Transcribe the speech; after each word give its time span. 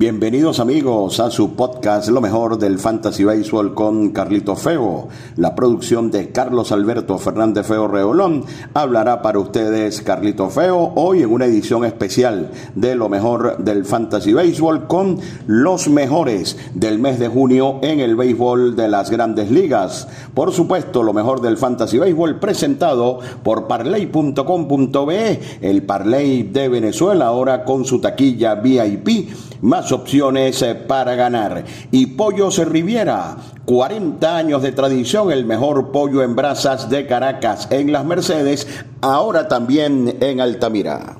Bienvenidos 0.00 0.60
amigos 0.60 1.20
a 1.20 1.30
su 1.30 1.56
podcast 1.56 2.08
Lo 2.08 2.22
mejor 2.22 2.56
del 2.56 2.78
Fantasy 2.78 3.22
Baseball 3.22 3.74
con 3.74 4.12
Carlito 4.12 4.56
Feo. 4.56 5.08
La 5.36 5.54
producción 5.54 6.10
de 6.10 6.32
Carlos 6.32 6.72
Alberto 6.72 7.18
Fernández 7.18 7.66
Feo 7.66 7.86
Reolón 7.86 8.46
hablará 8.72 9.20
para 9.20 9.38
ustedes 9.38 10.00
Carlito 10.00 10.48
Feo 10.48 10.94
hoy 10.94 11.22
en 11.22 11.30
una 11.30 11.44
edición 11.44 11.84
especial 11.84 12.50
de 12.74 12.94
Lo 12.94 13.10
mejor 13.10 13.58
del 13.58 13.84
Fantasy 13.84 14.32
Baseball 14.32 14.86
con 14.86 15.18
los 15.46 15.90
mejores 15.90 16.56
del 16.72 16.98
mes 16.98 17.18
de 17.18 17.28
junio 17.28 17.78
en 17.82 18.00
el 18.00 18.16
béisbol 18.16 18.76
de 18.76 18.88
las 18.88 19.10
grandes 19.10 19.50
ligas. 19.50 20.08
Por 20.32 20.50
supuesto, 20.52 21.02
lo 21.02 21.12
mejor 21.12 21.42
del 21.42 21.58
Fantasy 21.58 21.98
Baseball 21.98 22.40
presentado 22.40 23.18
por 23.42 23.68
parley.com.be, 23.68 25.40
el 25.60 25.82
Parley 25.82 26.44
de 26.44 26.70
Venezuela 26.70 27.26
ahora 27.26 27.66
con 27.66 27.84
su 27.84 28.00
taquilla 28.00 28.54
VIP 28.54 29.28
más 29.62 29.89
opciones 29.92 30.62
eh, 30.62 30.74
para 30.74 31.14
ganar. 31.14 31.64
Y 31.90 32.06
Pollos 32.06 32.58
Riviera, 32.58 33.36
40 33.64 34.36
años 34.36 34.62
de 34.62 34.72
tradición, 34.72 35.30
el 35.30 35.44
mejor 35.44 35.92
pollo 35.92 36.22
en 36.22 36.34
brasas 36.34 36.90
de 36.90 37.06
Caracas 37.06 37.68
en 37.70 37.92
las 37.92 38.04
Mercedes, 38.04 38.66
ahora 39.00 39.48
también 39.48 40.16
en 40.20 40.40
Altamira. 40.40 41.19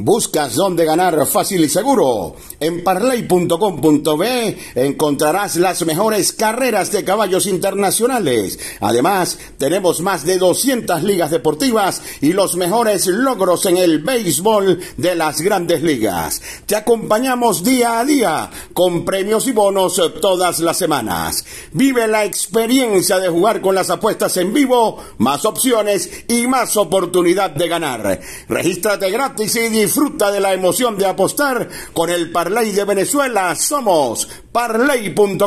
¿Buscas 0.00 0.54
dónde 0.54 0.84
ganar 0.84 1.26
fácil 1.26 1.64
y 1.64 1.68
seguro? 1.68 2.36
En 2.60 2.84
parley.com.be 2.84 4.56
encontrarás 4.76 5.56
las 5.56 5.84
mejores 5.84 6.32
carreras 6.32 6.92
de 6.92 7.02
caballos 7.02 7.48
internacionales. 7.48 8.60
Además, 8.78 9.36
tenemos 9.58 10.00
más 10.00 10.24
de 10.24 10.38
200 10.38 11.02
ligas 11.02 11.32
deportivas 11.32 12.00
y 12.20 12.32
los 12.32 12.54
mejores 12.54 13.08
logros 13.08 13.66
en 13.66 13.76
el 13.76 13.98
béisbol 13.98 14.78
de 14.96 15.16
las 15.16 15.40
grandes 15.40 15.82
ligas. 15.82 16.42
Te 16.66 16.76
acompañamos 16.76 17.64
día 17.64 17.98
a 17.98 18.04
día 18.04 18.50
con 18.72 19.04
premios 19.04 19.48
y 19.48 19.50
bonos 19.50 20.00
todas 20.20 20.60
las 20.60 20.76
semanas. 20.76 21.44
Vive 21.72 22.06
la 22.06 22.24
experiencia 22.24 23.18
de 23.18 23.30
jugar 23.30 23.60
con 23.60 23.74
las 23.74 23.90
apuestas 23.90 24.36
en 24.36 24.54
vivo, 24.54 25.02
más 25.18 25.44
opciones 25.44 26.08
y 26.28 26.46
más 26.46 26.76
oportunidad 26.76 27.50
de 27.50 27.66
ganar. 27.66 28.20
Regístrate 28.48 29.10
gratis 29.10 29.56
y 29.56 29.87
Disfruta 29.88 30.30
de 30.30 30.38
la 30.38 30.52
emoción 30.52 30.98
de 30.98 31.06
apostar 31.06 31.66
con 31.94 32.10
el 32.10 32.30
Parlay 32.30 32.72
de 32.72 32.84
Venezuela. 32.84 33.54
Somos 33.54 34.28
parlay.com.be. 34.52 35.46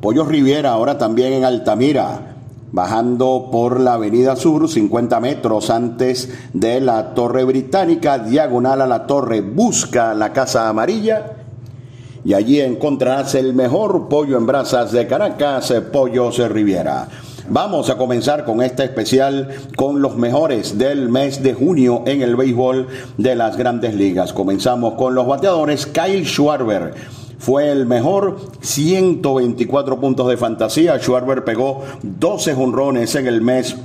Pollo 0.00 0.24
Riviera, 0.24 0.70
ahora 0.70 0.96
también 0.96 1.32
en 1.32 1.44
Altamira, 1.44 2.36
bajando 2.70 3.48
por 3.50 3.80
la 3.80 3.94
Avenida 3.94 4.36
Sur, 4.36 4.70
50 4.70 5.18
metros 5.18 5.70
antes 5.70 6.32
de 6.52 6.80
la 6.80 7.12
Torre 7.12 7.42
Británica, 7.42 8.20
diagonal 8.20 8.82
a 8.82 8.86
la 8.86 9.08
torre, 9.08 9.40
busca 9.40 10.14
la 10.14 10.32
Casa 10.32 10.68
Amarilla 10.68 11.32
y 12.24 12.32
allí 12.32 12.60
encontrarás 12.60 13.34
el 13.34 13.54
mejor 13.54 14.06
pollo 14.08 14.38
en 14.38 14.46
brasas 14.46 14.92
de 14.92 15.08
Caracas, 15.08 15.74
Pollos 15.90 16.38
Riviera. 16.48 17.08
Vamos 17.48 17.90
a 17.90 17.96
comenzar 17.96 18.44
con 18.44 18.60
este 18.60 18.82
especial 18.82 19.48
con 19.76 20.02
los 20.02 20.16
mejores 20.16 20.78
del 20.78 21.08
mes 21.08 21.44
de 21.44 21.54
junio 21.54 22.02
en 22.06 22.20
el 22.22 22.34
béisbol 22.34 22.88
de 23.18 23.36
las 23.36 23.56
grandes 23.56 23.94
ligas. 23.94 24.32
Comenzamos 24.32 24.94
con 24.94 25.14
los 25.14 25.28
bateadores. 25.28 25.86
Kyle 25.86 26.26
Schwarber 26.26 26.94
fue 27.38 27.70
el 27.70 27.86
mejor, 27.86 28.38
124 28.62 30.00
puntos 30.00 30.28
de 30.28 30.36
fantasía. 30.36 30.98
Schwarber 30.98 31.44
pegó 31.44 31.84
12 32.02 32.54
jonrones 32.54 33.14
en 33.14 33.28
el 33.28 33.40
mes 33.42 33.76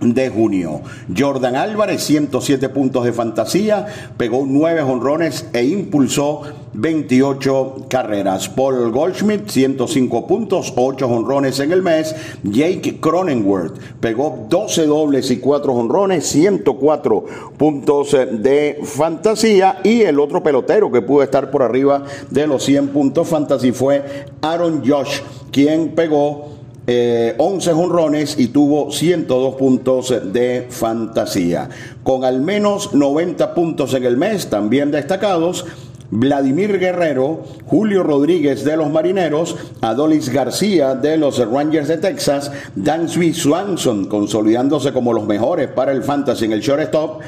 de 0.00 0.28
junio. 0.28 0.82
Jordan 1.16 1.56
Álvarez, 1.56 2.04
107 2.04 2.68
puntos 2.68 3.04
de 3.04 3.12
fantasía, 3.12 3.86
pegó 4.16 4.44
9 4.46 4.82
honrones 4.82 5.48
e 5.52 5.64
impulsó 5.64 6.42
28 6.76 7.86
carreras. 7.88 8.48
Paul 8.48 8.90
Goldschmidt, 8.92 9.48
105 9.48 10.26
puntos, 10.26 10.72
8 10.76 11.06
honrones 11.06 11.58
en 11.60 11.72
el 11.72 11.82
mes. 11.82 12.14
Jake 12.42 13.00
Cronenworth 13.00 13.78
pegó 14.00 14.46
12 14.48 14.86
dobles 14.86 15.30
y 15.30 15.38
4 15.38 15.72
honrones, 15.72 16.26
104 16.26 17.24
puntos 17.56 18.12
de 18.12 18.78
fantasía. 18.84 19.80
Y 19.82 20.02
el 20.02 20.20
otro 20.20 20.42
pelotero 20.42 20.92
que 20.92 21.02
pudo 21.02 21.22
estar 21.22 21.50
por 21.50 21.62
arriba 21.62 22.04
de 22.30 22.46
los 22.46 22.62
100 22.64 22.88
puntos 22.88 23.28
fantasy 23.28 23.72
fue 23.72 24.26
Aaron 24.42 24.82
Josh, 24.86 25.20
quien 25.50 25.94
pegó 25.94 26.56
11 26.86 27.70
eh, 27.70 27.74
honrones 27.74 28.38
y 28.38 28.48
tuvo 28.48 28.92
102 28.92 29.56
puntos 29.56 30.14
de 30.32 30.66
fantasía. 30.70 31.68
Con 32.04 32.24
al 32.24 32.40
menos 32.40 32.94
90 32.94 33.54
puntos 33.54 33.92
en 33.94 34.04
el 34.04 34.16
mes, 34.16 34.48
también 34.48 34.92
destacados. 34.92 35.66
Vladimir 36.10 36.78
Guerrero, 36.78 37.44
Julio 37.66 38.02
Rodríguez 38.02 38.64
de 38.64 38.76
los 38.76 38.90
Marineros, 38.90 39.56
Adolis 39.80 40.28
García 40.28 40.94
de 40.94 41.16
los 41.16 41.38
Rangers 41.38 41.88
de 41.88 41.98
Texas, 41.98 42.50
Dansby 42.74 43.34
Swanson 43.34 44.06
consolidándose 44.06 44.92
como 44.92 45.12
los 45.12 45.26
mejores 45.26 45.68
para 45.68 45.92
el 45.92 46.02
fantasy 46.02 46.44
en 46.44 46.52
el 46.52 46.60
shortstop, 46.60 47.20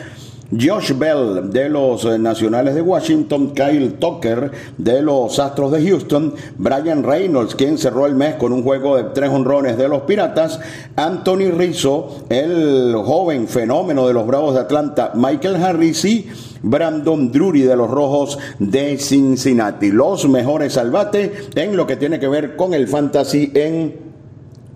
Josh 0.51 0.93
Bell 0.97 1.51
de 1.51 1.69
los 1.69 2.07
eh, 2.07 2.19
Nacionales 2.19 2.75
de 2.75 2.81
Washington, 2.81 3.53
Kyle 3.55 3.95
Tucker 3.99 4.51
de 4.79 5.03
los 5.03 5.39
Astros 5.39 5.73
de 5.73 5.87
Houston, 5.87 6.35
Brian 6.57 7.03
Reynolds, 7.03 7.55
quien 7.55 7.77
cerró 7.77 8.07
el 8.07 8.15
mes 8.15 8.37
con 8.37 8.53
un 8.53 8.63
juego 8.63 8.97
de 8.97 9.05
tres 9.15 9.29
honrones 9.29 9.77
de 9.77 9.89
los 9.89 10.03
Piratas, 10.03 10.59
Anthony 10.97 11.51
Rizzo, 11.55 12.25
el 12.31 12.95
joven 12.97 13.47
fenómeno 13.47 14.07
de 14.07 14.15
los 14.15 14.27
Bravos 14.27 14.55
de 14.55 14.61
Atlanta, 14.61 15.13
Michael 15.15 15.57
Harris 15.57 16.05
y 16.07 16.29
Brandon 16.63 17.31
Drury 17.31 17.63
de 17.63 17.77
los 17.77 17.91
Rojos 17.91 18.39
de 18.59 18.97
Cincinnati. 18.97 19.91
Los 19.91 20.27
mejores 20.29 20.79
al 20.79 20.91
bate 20.91 21.51
en 21.55 21.77
lo 21.77 21.87
que 21.87 21.97
tiene 21.97 22.19
que 22.19 22.29
ver 22.29 22.57
con 22.57 22.73
el 22.73 22.89
fantasy 22.89 23.53
en 23.55 24.08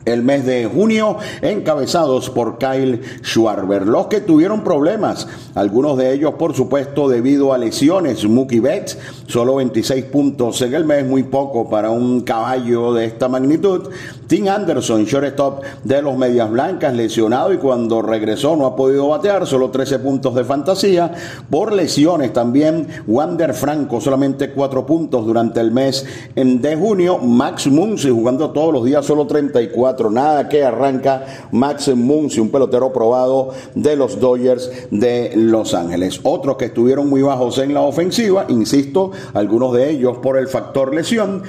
el 0.05 0.23
mes 0.23 0.45
de 0.47 0.67
junio, 0.67 1.19
encabezados 1.41 2.31
por 2.31 2.59
Kyle 2.59 3.01
Schwarber. 3.23 3.87
Los 3.87 4.07
que 4.09 4.21
tuvieron 4.21 4.65
problemas, 4.65 5.29
algunos 5.55 5.97
de 5.97 6.13
ellos, 6.13 6.35
por 6.35 6.55
supuesto, 6.55 7.09
debido 7.09 7.53
a 7.53 7.59
lesiones. 7.59 8.25
Mookie 8.29 8.61
Betts, 8.61 8.99
solo 9.27 9.57
26 9.57 10.07
puntos 10.07 10.61
en 10.62 10.75
el 10.75 10.85
mes, 10.85 11.07
muy 11.07 11.23
poco 11.23 11.69
para 11.69 11.91
un 11.91 12.23
caballo 12.23 12.93
de 12.93 13.05
esta 13.05 13.29
magnitud. 13.29 13.91
Tim 14.27 14.49
Anderson, 14.49 15.05
shortstop 15.05 15.62
de 15.85 16.03
los 16.03 16.17
Medias 16.17 16.51
Blancas, 16.51 16.95
lesionado 16.95 17.53
y 17.53 17.59
cuando 17.59 18.03
regresó 18.03 18.57
no 18.57 18.67
ha 18.67 18.75
podido 18.75 19.09
batear, 19.09 19.47
solo 19.47 19.71
13 19.71 19.99
puntos 19.99 20.35
de 20.35 20.45
fantasía. 20.45 21.12
Por 21.51 21.73
lesiones 21.73 22.33
también, 22.33 22.89
Wander 23.07 23.55
Franco, 23.55 24.01
solamente 24.01 24.51
4 24.51 24.87
puntos 24.87 25.27
durante 25.27 25.61
el 25.61 25.71
mes 25.71 26.05
de 26.35 26.77
junio. 26.77 27.19
Max 27.19 27.67
Muncy, 27.67 28.11
jugando 28.11 28.51
todos 28.51 28.73
los 28.73 28.85
días, 28.85 29.05
solo 29.05 29.27
34 29.27 29.92
que 30.51 30.65
arranca 30.65 31.25
Max 31.53 31.89
Muncy, 31.94 32.41
un 32.41 32.50
pelotero 32.50 32.93
probado 32.93 33.50
de 33.75 33.97
los 33.97 34.19
Dodgers 34.21 34.71
de 34.91 35.33
Los 35.37 35.75
Ángeles. 35.75 36.21
Otros 36.23 36.56
que 36.56 36.67
estuvieron 36.67 37.09
muy 37.09 37.23
bajos 37.23 37.59
en 37.59 37.75
la 37.75 37.83
ofensiva, 37.83 38.47
insisto, 38.49 39.11
algunos 39.35 39.73
de 39.75 39.91
ellos 39.91 40.19
por 40.19 40.39
el 40.39 40.49
factor 40.49 40.94
lesión, 40.94 41.43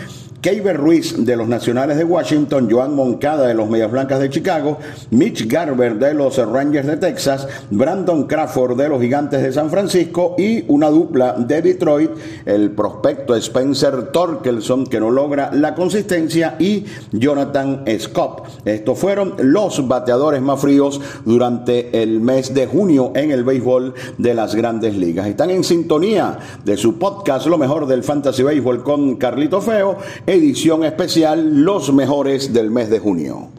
Keiber 0.44 0.75
Ruiz 0.75 1.25
de 1.25 1.38
los 1.38 1.48
Nacionales 1.48 1.95
de 1.98 2.04
Washington, 2.04 2.68
Joan 2.69 2.94
Moncada 2.94 3.48
de 3.48 3.54
los 3.54 3.69
Medias 3.69 3.90
Blancas 3.90 4.19
de 4.19 4.30
Chicago, 4.30 4.78
Mitch 5.10 5.48
Garber 5.48 5.95
de 5.95 6.13
los 6.13 6.36
Rangers 6.36 6.86
de 6.86 6.98
Texas, 6.98 7.48
Brandon 7.72 8.28
Crawford 8.28 8.75
de 8.75 8.90
los 8.90 9.01
Gigantes 9.01 9.42
de 9.42 9.54
San 9.54 9.69
Francisco 9.69 10.36
y 10.38 10.66
una 10.68 10.90
dupla 10.90 11.31
de 11.38 11.62
Detroit, 11.62 12.12
el 12.45 12.72
prospecto 12.72 13.34
Spencer 13.38 14.12
Torkelson 14.12 14.86
que 14.86 15.00
no 15.00 15.12
logra 15.12 15.50
la 15.54 15.75
consistencia 15.75 16.57
y 16.60 16.84
Jonathan 17.13 17.86
Scott. 17.98 18.44
Estos 18.66 19.00
fueron 19.00 19.36
los 19.38 19.88
bateadores 19.88 20.42
más 20.42 20.60
fríos 20.60 21.00
durante 21.24 22.04
el 22.04 22.19
mes 22.19 22.54
de 22.54 22.68
junio 22.68 23.13
en 23.16 23.31
el 23.31 23.46
béisbol 23.46 23.94
de 24.18 24.34
las 24.34 24.56
grandes 24.56 24.98
ligas. 24.98 25.25
Están 25.25 25.51
en 25.51 25.63
sintonía 25.63 26.38
de 26.66 26.75
su 26.75 27.00
podcast 27.00 27.48
Lo 27.48 27.57
mejor 27.57 27.88
del 27.88 28.04
Fantasy 28.04 28.44
Béisbol 28.44 28.84
con 28.84 29.16
Carlito 29.16 29.62
Feo 29.62 30.00
edición 30.33 30.83
especial 30.83 31.63
Los 31.63 31.94
mejores 31.94 32.53
del 32.53 32.71
mes 32.71 32.89
de 32.89 33.00
junio. 33.00 33.50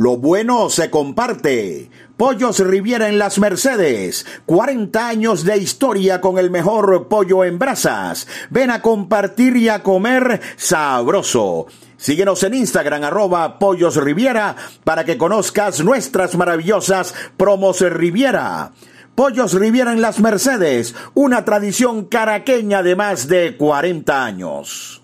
Lo 0.00 0.16
bueno 0.16 0.70
se 0.70 0.88
comparte. 0.88 1.90
Pollos 2.16 2.58
Riviera 2.60 3.10
en 3.10 3.18
las 3.18 3.38
Mercedes. 3.38 4.24
40 4.46 5.06
años 5.06 5.44
de 5.44 5.58
historia 5.58 6.22
con 6.22 6.38
el 6.38 6.50
mejor 6.50 7.08
pollo 7.08 7.44
en 7.44 7.58
brasas. 7.58 8.26
Ven 8.48 8.70
a 8.70 8.80
compartir 8.80 9.58
y 9.58 9.68
a 9.68 9.82
comer 9.82 10.40
sabroso. 10.56 11.66
Síguenos 11.98 12.42
en 12.44 12.54
Instagram 12.54 13.04
arroba 13.04 13.58
Pollos 13.58 13.96
Riviera 13.96 14.56
para 14.84 15.04
que 15.04 15.18
conozcas 15.18 15.84
nuestras 15.84 16.34
maravillosas 16.34 17.14
promos 17.36 17.82
Riviera. 17.82 18.72
Pollos 19.20 19.52
Riviera 19.52 19.92
en 19.92 20.00
las 20.00 20.18
Mercedes, 20.18 20.94
una 21.12 21.44
tradición 21.44 22.06
caraqueña 22.06 22.82
de 22.82 22.96
más 22.96 23.28
de 23.28 23.54
40 23.54 24.24
años. 24.24 24.99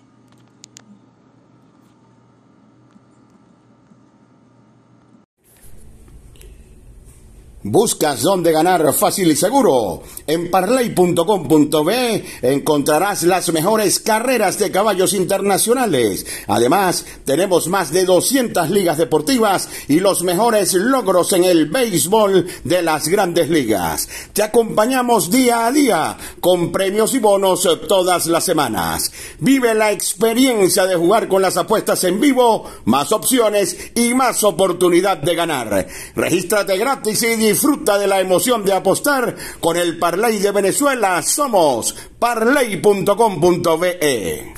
¿Buscas 7.69 8.21
dónde 8.21 8.53
ganar 8.53 8.93
fácil 8.93 9.29
y 9.29 9.35
seguro? 9.35 10.01
En 10.25 10.49
parley.com.be 10.49 12.23
encontrarás 12.41 13.23
las 13.23 13.51
mejores 13.51 13.99
carreras 13.99 14.57
de 14.57 14.71
caballos 14.71 15.11
internacionales. 15.13 16.25
Además, 16.47 17.05
tenemos 17.25 17.67
más 17.67 17.91
de 17.91 18.05
200 18.05 18.69
ligas 18.69 18.97
deportivas 18.97 19.67
y 19.89 19.99
los 19.99 20.23
mejores 20.23 20.75
logros 20.75 21.33
en 21.33 21.43
el 21.43 21.65
béisbol 21.65 22.47
de 22.63 22.81
las 22.81 23.09
grandes 23.09 23.49
ligas. 23.49 24.07
Te 24.31 24.43
acompañamos 24.43 25.29
día 25.29 25.65
a 25.67 25.71
día 25.73 26.17
con 26.39 26.71
premios 26.71 27.13
y 27.15 27.19
bonos 27.19 27.67
todas 27.89 28.27
las 28.27 28.45
semanas. 28.45 29.11
Vive 29.39 29.73
la 29.73 29.91
experiencia 29.91 30.85
de 30.85 30.95
jugar 30.95 31.27
con 31.27 31.41
las 31.41 31.57
apuestas 31.57 32.01
en 32.05 32.21
vivo, 32.21 32.63
más 32.85 33.11
opciones 33.11 33.91
y 33.93 34.13
más 34.13 34.45
oportunidad 34.45 35.17
de 35.17 35.35
ganar. 35.35 35.87
Regístrate 36.15 36.77
gratis 36.77 37.23
y 37.23 37.56
Disfruta 37.57 37.97
de 37.97 38.05
la 38.05 38.19
emoción 38.19 38.63
de 38.63 38.71
apostar 38.71 39.35
con 39.59 39.77
el 39.77 39.97
Parlay 39.97 40.37
de 40.37 40.51
Venezuela. 40.51 41.23
Somos 41.23 41.95
parlay.com.be. 42.19 44.56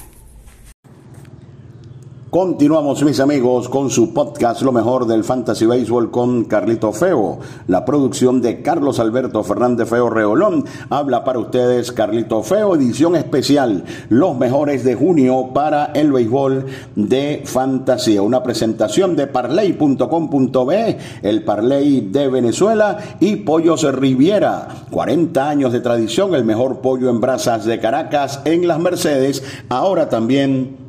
Continuamos, 2.29 3.01
mis 3.03 3.19
amigos, 3.21 3.69
con 3.69 3.89
su 3.89 4.13
podcast 4.13 4.61
Lo 4.61 4.71
mejor 4.71 5.07
del 5.07 5.23
Fantasy 5.23 5.65
Baseball 5.65 6.11
con 6.11 6.45
Carlito 6.45 6.93
Feo. 6.93 7.39
La 7.65 7.85
producción 7.85 8.39
de 8.39 8.61
Carlos 8.61 8.99
Alberto 8.99 9.43
Fernández 9.43 9.89
Feo 9.89 10.11
Reolón. 10.11 10.63
Habla 10.91 11.23
para 11.23 11.39
ustedes 11.39 11.91
Carlito 11.91 12.43
Feo, 12.43 12.75
edición 12.75 13.15
especial. 13.15 13.83
Los 14.09 14.37
mejores 14.37 14.83
de 14.83 14.93
junio 14.93 15.49
para 15.55 15.85
el 15.85 16.11
béisbol 16.11 16.67
de 16.95 17.41
fantasía. 17.45 18.21
Una 18.21 18.43
presentación 18.43 19.15
de 19.15 19.25
parley.com.be, 19.25 20.97
el 21.23 21.43
Parley 21.43 22.01
de 22.11 22.27
Venezuela 22.27 22.99
y 23.19 23.37
Pollos 23.37 23.91
Riviera. 23.91 24.67
40 24.91 25.49
años 25.49 25.73
de 25.73 25.79
tradición, 25.79 26.35
el 26.35 26.45
mejor 26.45 26.81
pollo 26.81 27.09
en 27.09 27.21
brasas 27.21 27.65
de 27.65 27.79
Caracas 27.79 28.41
en 28.45 28.67
las 28.67 28.77
Mercedes. 28.77 29.41
Ahora 29.67 30.09
también 30.09 30.88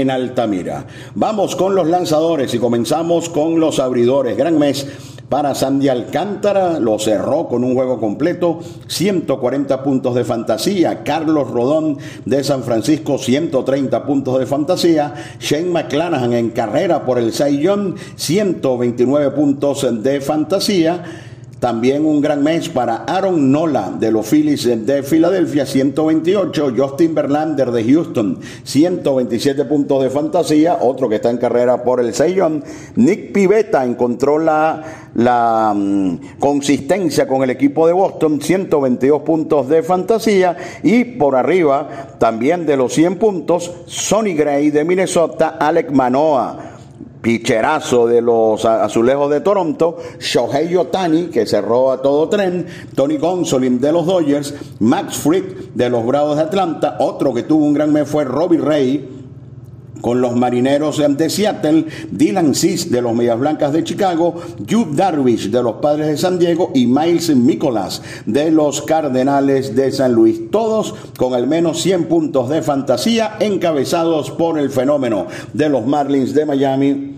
en 0.00 0.10
Altamira. 0.10 0.86
Vamos 1.14 1.56
con 1.56 1.74
los 1.74 1.86
lanzadores 1.86 2.52
y 2.54 2.58
comenzamos 2.58 3.28
con 3.28 3.60
los 3.60 3.78
abridores. 3.78 4.36
Gran 4.36 4.58
mes 4.58 4.86
para 5.28 5.54
Sandy 5.54 5.88
Alcántara, 5.88 6.78
lo 6.78 6.98
cerró 6.98 7.48
con 7.48 7.64
un 7.64 7.74
juego 7.74 7.98
completo, 7.98 8.60
140 8.86 9.82
puntos 9.82 10.14
de 10.14 10.24
fantasía. 10.24 11.02
Carlos 11.04 11.50
Rodón 11.50 11.96
de 12.26 12.44
San 12.44 12.62
Francisco, 12.62 13.16
130 13.16 14.04
puntos 14.04 14.38
de 14.38 14.44
fantasía. 14.44 15.14
Shane 15.40 15.70
McClanahan 15.70 16.34
en 16.34 16.50
carrera 16.50 17.06
por 17.06 17.18
el 17.18 17.32
Saiyón, 17.32 17.96
129 18.16 19.30
puntos 19.30 19.86
de 20.02 20.20
fantasía. 20.20 21.02
También 21.62 22.04
un 22.04 22.20
gran 22.20 22.42
mes 22.42 22.68
para 22.68 23.04
Aaron 23.04 23.52
Nola 23.52 23.92
de 23.96 24.10
los 24.10 24.26
Phillies 24.26 24.64
de 24.84 25.04
Filadelfia, 25.04 25.64
128. 25.64 26.74
Justin 26.76 27.14
Verlander 27.14 27.70
de 27.70 27.84
Houston, 27.84 28.40
127 28.64 29.64
puntos 29.66 30.02
de 30.02 30.10
fantasía. 30.10 30.78
Otro 30.80 31.08
que 31.08 31.14
está 31.14 31.30
en 31.30 31.36
carrera 31.36 31.84
por 31.84 32.00
el 32.00 32.12
Seiyon. 32.14 32.64
Nick 32.96 33.30
Pivetta 33.30 33.84
encontró 33.84 34.40
la, 34.40 35.10
la 35.14 35.72
mm, 35.72 36.40
consistencia 36.40 37.28
con 37.28 37.44
el 37.44 37.50
equipo 37.50 37.86
de 37.86 37.92
Boston, 37.92 38.40
122 38.40 39.22
puntos 39.22 39.68
de 39.68 39.84
fantasía. 39.84 40.56
Y 40.82 41.04
por 41.04 41.36
arriba, 41.36 42.16
también 42.18 42.66
de 42.66 42.76
los 42.76 42.92
100 42.92 43.20
puntos, 43.20 43.70
Sonny 43.86 44.34
Gray 44.34 44.70
de 44.70 44.84
Minnesota, 44.84 45.58
Alec 45.60 45.92
Manoa 45.92 46.71
picherazo 47.22 48.06
de 48.06 48.20
los 48.20 48.64
azulejos 48.64 49.30
de 49.30 49.40
Toronto, 49.40 49.96
Shohei 50.18 50.76
Otani, 50.76 51.26
que 51.26 51.46
cerró 51.46 51.92
a 51.92 52.02
todo 52.02 52.28
tren, 52.28 52.66
Tony 52.94 53.16
Gonsolin 53.16 53.80
de 53.80 53.92
los 53.92 54.04
Dodgers, 54.04 54.54
Max 54.80 55.16
Frick 55.16 55.72
de 55.72 55.88
los 55.88 56.04
Bravos 56.04 56.36
de 56.36 56.42
Atlanta, 56.42 56.96
otro 56.98 57.32
que 57.32 57.44
tuvo 57.44 57.64
un 57.64 57.74
gran 57.74 57.92
mes 57.92 58.08
fue 58.08 58.24
Robbie 58.24 58.58
Ray, 58.58 59.22
con 60.02 60.20
los 60.20 60.36
marineros 60.36 60.98
de 60.98 61.30
Seattle, 61.30 61.86
Dylan 62.10 62.54
Cis 62.54 62.90
de 62.90 63.00
los 63.00 63.14
Medias 63.14 63.38
Blancas 63.38 63.72
de 63.72 63.84
Chicago, 63.84 64.34
Jude 64.68 64.96
Darvish 64.96 65.48
de 65.48 65.62
los 65.62 65.76
Padres 65.76 66.08
de 66.08 66.18
San 66.18 66.38
Diego 66.38 66.72
y 66.74 66.86
Miles 66.86 67.34
Nicolas 67.34 68.02
de 68.26 68.50
los 68.50 68.82
Cardenales 68.82 69.74
de 69.74 69.92
San 69.92 70.12
Luis. 70.12 70.50
Todos 70.50 70.94
con 71.16 71.34
al 71.34 71.46
menos 71.46 71.80
100 71.80 72.06
puntos 72.06 72.50
de 72.50 72.62
fantasía 72.62 73.36
encabezados 73.38 74.32
por 74.32 74.58
el 74.58 74.70
fenómeno 74.70 75.28
de 75.52 75.68
los 75.68 75.86
Marlins 75.86 76.34
de 76.34 76.46
Miami, 76.46 77.11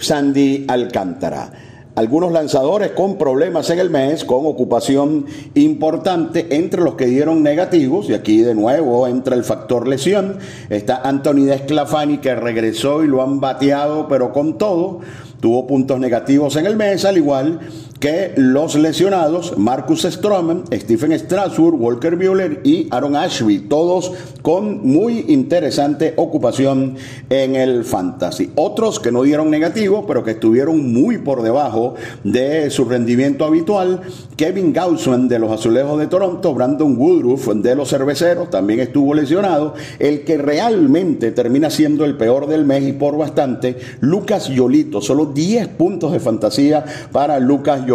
Sandy 0.00 0.64
Alcántara. 0.68 1.52
Algunos 1.96 2.32
lanzadores 2.32 2.92
con 2.92 3.18
problemas 3.18 3.68
en 3.70 3.78
el 3.78 3.90
mes, 3.90 4.24
con 4.24 4.46
ocupación 4.46 5.26
importante 5.54 6.56
entre 6.56 6.82
los 6.82 6.94
que 6.94 7.06
dieron 7.06 7.42
negativos, 7.42 8.08
y 8.08 8.14
aquí 8.14 8.38
de 8.38 8.54
nuevo 8.54 9.06
entra 9.06 9.36
el 9.36 9.44
factor 9.44 9.86
lesión, 9.86 10.38
está 10.70 11.02
Anthony 11.02 11.44
Desclafani 11.44 12.18
que 12.18 12.34
regresó 12.34 13.02
y 13.02 13.08
lo 13.08 13.22
han 13.22 13.40
bateado, 13.40 14.08
pero 14.08 14.32
con 14.32 14.56
todo, 14.56 15.00
tuvo 15.40 15.66
puntos 15.66 15.98
negativos 15.98 16.56
en 16.56 16.66
el 16.66 16.76
mes, 16.76 17.04
al 17.04 17.18
igual 17.18 17.60
que 18.00 18.32
los 18.36 18.76
lesionados 18.76 19.58
Marcus 19.58 20.02
Stroman, 20.02 20.64
Stephen 20.72 21.12
Strasburg, 21.12 21.78
Walker 21.78 22.16
Buehler 22.16 22.62
y 22.64 22.88
Aaron 22.90 23.14
Ashby, 23.14 23.58
todos 23.60 24.12
con 24.40 24.86
muy 24.88 25.26
interesante 25.28 26.14
ocupación 26.16 26.96
en 27.28 27.56
el 27.56 27.84
fantasy. 27.84 28.52
Otros 28.54 29.00
que 29.00 29.12
no 29.12 29.22
dieron 29.22 29.50
negativo, 29.50 30.06
pero 30.06 30.24
que 30.24 30.30
estuvieron 30.30 30.94
muy 30.94 31.18
por 31.18 31.42
debajo 31.42 31.94
de 32.24 32.70
su 32.70 32.86
rendimiento 32.86 33.44
habitual, 33.44 34.00
Kevin 34.34 34.72
Gausman 34.72 35.28
de 35.28 35.38
los 35.38 35.52
Azulejos 35.52 35.98
de 35.98 36.06
Toronto, 36.06 36.54
Brandon 36.54 36.96
Woodruff 36.96 37.48
de 37.48 37.74
los 37.74 37.90
Cerveceros, 37.90 38.48
también 38.48 38.80
estuvo 38.80 39.12
lesionado, 39.12 39.74
el 39.98 40.24
que 40.24 40.38
realmente 40.38 41.32
termina 41.32 41.68
siendo 41.68 42.06
el 42.06 42.16
peor 42.16 42.46
del 42.46 42.64
mes 42.64 42.82
y 42.84 42.92
por 42.94 43.18
bastante, 43.18 43.76
Lucas 44.00 44.48
Yolito, 44.48 45.02
solo 45.02 45.26
10 45.26 45.68
puntos 45.68 46.12
de 46.12 46.20
fantasía 46.20 46.82
para 47.12 47.38
Lucas 47.38 47.80
Yolito. 47.80 47.89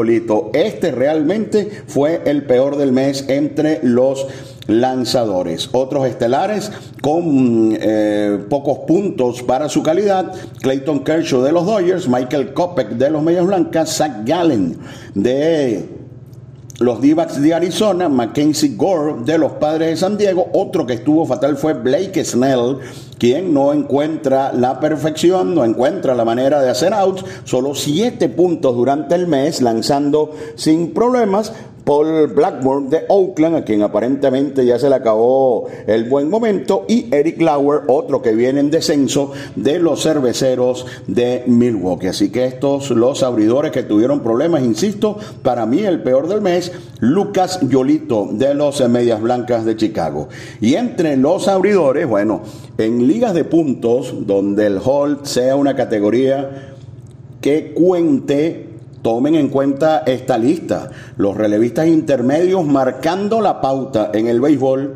Este 0.53 0.91
realmente 0.91 1.69
fue 1.87 2.21
el 2.25 2.43
peor 2.43 2.75
del 2.77 2.91
mes 2.91 3.25
entre 3.29 3.79
los 3.81 4.27
lanzadores. 4.67 5.69
Otros 5.71 6.07
estelares 6.07 6.71
con 7.01 7.77
eh, 7.79 8.39
pocos 8.49 8.79
puntos 8.79 9.41
para 9.43 9.69
su 9.69 9.83
calidad, 9.83 10.33
Clayton 10.61 11.03
Kershaw 11.03 11.41
de 11.41 11.51
los 11.51 11.65
Dodgers, 11.65 12.09
Michael 12.09 12.53
Kopech 12.53 12.89
de 12.89 13.09
los 13.09 13.23
Medias 13.23 13.45
Blancas, 13.45 13.95
Zach 13.95 14.25
Gallen 14.25 14.77
de 15.13 15.87
los 16.79 16.99
d 16.99 17.15
de 17.15 17.53
Arizona, 17.53 18.09
Mackenzie 18.09 18.75
Gore 18.75 19.23
de 19.23 19.37
los 19.37 19.53
Padres 19.53 19.89
de 19.91 19.97
San 19.97 20.17
Diego, 20.17 20.49
otro 20.53 20.85
que 20.85 20.93
estuvo 20.93 21.25
fatal 21.25 21.55
fue 21.55 21.73
Blake 21.73 22.23
Snell, 22.25 22.79
quien 23.17 23.53
no 23.53 23.71
encuentra 23.71 24.51
la 24.51 24.79
perfección, 24.79 25.55
no 25.55 25.63
encuentra 25.63 26.15
la 26.15 26.25
manera 26.25 26.61
de 26.61 26.69
hacer 26.69 26.93
outs, 26.93 27.23
solo 27.45 27.75
siete 27.75 28.27
puntos 28.27 28.75
durante 28.75 29.15
el 29.15 29.25
mes, 29.25 29.61
lanzando 29.61 30.31
sin 30.55 30.93
problemas, 30.93 31.53
Paul 31.85 32.27
Blackburn 32.27 32.89
de 32.89 33.05
Oakland, 33.07 33.57
a 33.57 33.63
quien 33.63 33.83
aparentemente 33.83 34.65
ya 34.65 34.79
se 34.79 34.89
le 34.89 34.95
acabó 34.95 35.67
el 35.85 36.05
buen 36.05 36.29
momento, 36.29 36.83
y 36.87 37.07
Eric 37.13 37.39
Lauer, 37.41 37.81
otro 37.87 38.21
que 38.21 38.33
viene 38.33 38.59
en 38.59 38.71
descenso 38.71 39.31
de 39.55 39.79
los 39.79 40.01
cerveceros 40.01 40.85
de 41.07 41.43
Milwaukee. 41.45 42.07
Así 42.07 42.31
que 42.31 42.45
estos, 42.45 42.89
los 42.89 43.21
abridores 43.23 43.71
que 43.71 43.83
tuvieron 43.83 44.21
problemas, 44.21 44.63
insisto, 44.63 45.17
para 45.43 45.65
mí 45.65 45.79
el 45.79 46.01
peor 46.01 46.27
del 46.27 46.41
mes, 46.41 46.71
Lucas 46.99 47.59
Yolito 47.61 48.29
de 48.31 48.55
los 48.55 48.87
Medias 48.89 49.21
Blancas 49.21 49.63
de 49.63 49.75
Chicago. 49.75 50.27
Y 50.61 50.75
entre 50.75 51.17
los 51.17 51.47
abridores, 51.47 52.07
bueno, 52.07 52.41
en 52.77 53.07
ligas 53.07 53.33
de 53.33 53.43
puntos, 53.43 54.25
donde 54.25 54.65
el 54.65 54.79
hold 54.83 55.25
sea 55.25 55.55
una 55.55 55.75
categoría 55.75 56.73
que 57.41 57.73
cuente 57.73 58.74
Tomen 59.05 59.35
en 59.35 59.49
cuenta 59.49 60.01
esta 60.07 60.35
lista. 60.39 60.89
Los 61.17 61.37
relevistas 61.37 61.85
intermedios 61.85 62.65
marcando 62.65 63.39
la 63.39 63.61
pauta 63.61 64.09
en 64.11 64.25
el 64.25 64.41
béisbol 64.41 64.95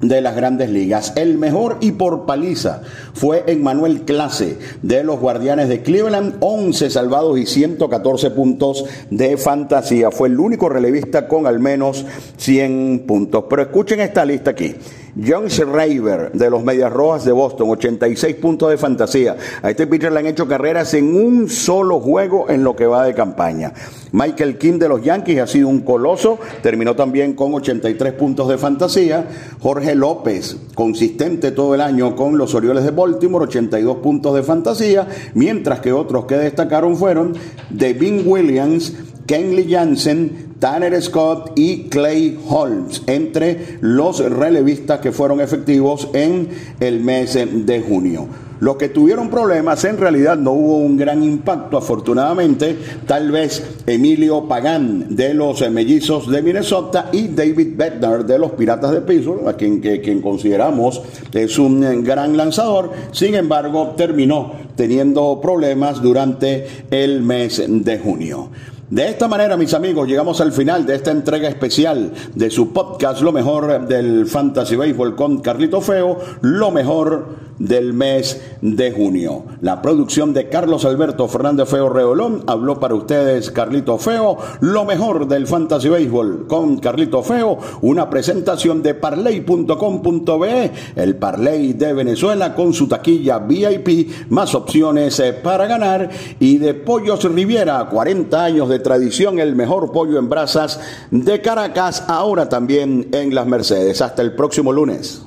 de 0.00 0.20
las 0.20 0.34
grandes 0.34 0.70
ligas. 0.70 1.12
El 1.14 1.38
mejor 1.38 1.76
y 1.80 1.92
por 1.92 2.26
paliza 2.26 2.82
fue 3.14 3.44
Emmanuel 3.46 4.02
Clase 4.02 4.58
de 4.82 5.04
los 5.04 5.20
Guardianes 5.20 5.68
de 5.68 5.82
Cleveland, 5.82 6.38
11 6.40 6.90
salvados 6.90 7.38
y 7.38 7.46
114 7.46 8.32
puntos 8.32 8.86
de 9.10 9.36
fantasía. 9.36 10.10
Fue 10.10 10.26
el 10.26 10.40
único 10.40 10.68
relevista 10.68 11.28
con 11.28 11.46
al 11.46 11.60
menos 11.60 12.04
100 12.38 13.04
puntos. 13.06 13.44
Pero 13.48 13.62
escuchen 13.62 14.00
esta 14.00 14.24
lista 14.24 14.50
aquí. 14.50 14.74
John 15.14 15.50
Schreiber 15.50 16.32
de 16.32 16.48
los 16.48 16.64
Medias 16.64 16.92
Rojas 16.92 17.24
de 17.24 17.32
Boston, 17.32 17.70
86 17.70 18.36
puntos 18.36 18.70
de 18.70 18.78
fantasía. 18.78 19.36
A 19.62 19.70
este 19.70 19.86
pitcher 19.86 20.10
le 20.10 20.20
han 20.20 20.26
hecho 20.26 20.48
carreras 20.48 20.94
en 20.94 21.14
un 21.14 21.48
solo 21.48 22.00
juego 22.00 22.48
en 22.48 22.64
lo 22.64 22.74
que 22.74 22.86
va 22.86 23.04
de 23.04 23.14
campaña. 23.14 23.72
Michael 24.12 24.58
King 24.58 24.78
de 24.78 24.88
los 24.88 25.02
Yankees 25.02 25.40
ha 25.40 25.46
sido 25.46 25.68
un 25.68 25.80
coloso, 25.80 26.38
terminó 26.62 26.96
también 26.96 27.34
con 27.34 27.52
83 27.54 28.14
puntos 28.14 28.48
de 28.48 28.58
fantasía. 28.58 29.28
Jorge 29.60 29.94
López, 29.94 30.56
consistente 30.74 31.52
todo 31.52 31.74
el 31.74 31.82
año 31.82 32.16
con 32.16 32.38
los 32.38 32.54
Orioles 32.54 32.84
de 32.84 32.90
Baltimore, 32.90 33.44
82 33.44 33.98
puntos 33.98 34.34
de 34.34 34.42
fantasía, 34.42 35.06
mientras 35.34 35.80
que 35.80 35.92
otros 35.92 36.24
que 36.24 36.36
destacaron 36.36 36.96
fueron 36.96 37.34
Devin 37.70 38.22
Williams, 38.26 38.94
Kenley 39.26 39.70
Jansen, 39.70 40.51
Tanner 40.62 41.02
Scott 41.02 41.54
y 41.56 41.88
Clay 41.88 42.38
Holmes, 42.48 43.02
entre 43.08 43.78
los 43.80 44.20
relevistas 44.20 45.00
que 45.00 45.10
fueron 45.10 45.40
efectivos 45.40 46.06
en 46.12 46.50
el 46.78 47.00
mes 47.00 47.34
de 47.34 47.80
junio. 47.80 48.28
Los 48.60 48.76
que 48.76 48.88
tuvieron 48.88 49.28
problemas, 49.28 49.84
en 49.84 49.98
realidad 49.98 50.36
no 50.36 50.52
hubo 50.52 50.76
un 50.76 50.96
gran 50.96 51.24
impacto, 51.24 51.76
afortunadamente. 51.76 52.76
Tal 53.08 53.32
vez 53.32 53.80
Emilio 53.88 54.46
Pagán 54.46 55.16
de 55.16 55.34
los 55.34 55.68
Mellizos 55.68 56.30
de 56.30 56.42
Minnesota 56.42 57.08
y 57.10 57.26
David 57.26 57.70
Bednar 57.74 58.24
de 58.24 58.38
los 58.38 58.52
Piratas 58.52 58.92
de 58.92 59.00
Pittsburgh, 59.00 59.48
a 59.48 59.54
quien, 59.54 59.80
quien 59.80 60.22
consideramos 60.22 61.02
es 61.32 61.58
un 61.58 62.04
gran 62.04 62.36
lanzador. 62.36 62.92
Sin 63.10 63.34
embargo, 63.34 63.94
terminó 63.96 64.52
teniendo 64.76 65.40
problemas 65.40 66.00
durante 66.00 66.68
el 66.92 67.20
mes 67.20 67.60
de 67.66 67.98
junio. 67.98 68.48
De 68.92 69.08
esta 69.08 69.26
manera, 69.26 69.56
mis 69.56 69.72
amigos, 69.72 70.06
llegamos 70.06 70.42
al 70.42 70.52
final 70.52 70.84
de 70.84 70.96
esta 70.96 71.12
entrega 71.12 71.48
especial 71.48 72.12
de 72.34 72.50
su 72.50 72.74
podcast 72.74 73.22
Lo 73.22 73.32
mejor 73.32 73.86
del 73.88 74.26
Fantasy 74.26 74.76
Baseball 74.76 75.16
con 75.16 75.40
Carlito 75.40 75.80
Feo, 75.80 76.18
lo 76.42 76.70
mejor 76.70 77.26
del 77.58 77.92
mes 77.92 78.40
de 78.60 78.92
junio. 78.92 79.44
La 79.60 79.82
producción 79.82 80.32
de 80.32 80.48
Carlos 80.48 80.84
Alberto 80.84 81.28
Fernández 81.28 81.68
Feo 81.68 81.88
Reolón 81.88 82.44
habló 82.46 82.80
para 82.80 82.94
ustedes 82.94 83.50
Carlito 83.50 83.98
Feo, 83.98 84.38
lo 84.60 84.84
mejor 84.84 85.28
del 85.28 85.46
Fantasy 85.46 85.88
Baseball 85.88 86.46
con 86.46 86.78
Carlito 86.78 87.22
Feo, 87.22 87.58
una 87.82 88.08
presentación 88.10 88.82
de 88.82 88.94
parley.com.be, 88.94 90.72
el 90.96 91.16
Parley 91.16 91.72
de 91.74 91.92
Venezuela 91.92 92.54
con 92.54 92.72
su 92.72 92.88
taquilla 92.88 93.38
VIP, 93.38 94.30
más 94.30 94.54
opciones 94.54 95.18
eh, 95.20 95.32
para 95.32 95.66
ganar 95.66 96.10
y 96.38 96.58
de 96.58 96.74
Pollos 96.74 97.24
Riviera, 97.24 97.88
40 97.88 98.44
años 98.44 98.68
de 98.68 98.78
tradición, 98.78 99.38
el 99.38 99.54
mejor 99.54 99.92
pollo 99.92 100.18
en 100.18 100.28
brasas 100.28 100.80
de 101.10 101.40
Caracas, 101.40 102.04
ahora 102.08 102.48
también 102.48 103.08
en 103.12 103.34
las 103.34 103.46
Mercedes. 103.46 104.00
Hasta 104.00 104.22
el 104.22 104.34
próximo 104.34 104.72
lunes. 104.72 105.22